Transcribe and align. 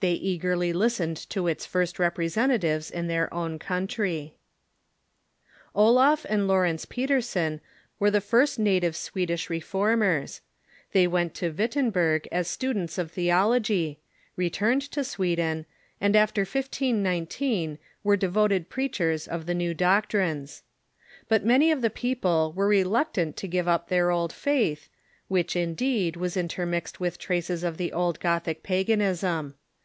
They 0.00 0.12
eagerly 0.12 0.74
listened 0.74 1.16
to 1.30 1.46
its 1.48 1.64
first 1.64 1.98
representatives 1.98 2.90
in 2.90 3.06
their 3.06 3.32
own 3.32 3.58
countr^^ 3.58 4.32
Olaf 5.74 6.26
and 6.28 6.46
Laurence 6.46 6.84
Petersen 6.84 7.62
were 7.98 8.10
the 8.10 8.20
first 8.20 8.58
native 8.58 8.96
Swedish 8.96 9.48
Reformers. 9.48 10.42
They 10.92 11.06
went 11.06 11.32
to 11.36 11.48
Wittenberg 11.50 12.28
as 12.30 12.48
students 12.48 12.98
of 12.98 13.14
the 13.14 13.28
oloory 13.32 13.96
returned 14.36 14.82
to 14.90 15.04
Sweden, 15.04 15.64
and 16.02 16.14
after 16.14 16.42
1519 16.42 17.78
were 18.02 18.18
The 18.18 18.18
Petersens,, 18.18 18.18
i, 18.18 18.18
j,,,,. 18.18 18.18
devoted 18.58 18.68
preachers 18.68 19.26
ot 19.28 19.46
the 19.46 19.54
new 19.54 19.74
doctrmes. 19.74 20.60
But 21.30 21.46
many 21.46 21.70
of 21.72 21.80
the 21.80 21.88
people 21.88 22.52
were 22.54 22.68
reluctant 22.68 23.38
to 23.38 23.48
give 23.48 23.66
up 23.66 23.88
their 23.88 24.10
old 24.10 24.34
faith, 24.34 24.90
which, 25.28 25.56
indeed, 25.56 26.16
was 26.16 26.36
intermixed 26.36 27.00
with 27.00 27.18
traces 27.18 27.64
of 27.64 27.78
the 27.78 27.90
old 27.94 28.20
Gothic 28.20 28.62
paganism. 28.62 29.54